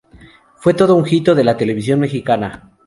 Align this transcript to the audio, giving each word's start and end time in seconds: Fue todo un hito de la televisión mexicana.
Fue 0.55 0.73
todo 0.73 0.95
un 0.95 1.05
hito 1.07 1.35
de 1.35 1.43
la 1.43 1.57
televisión 1.57 1.99
mexicana. 1.99 2.71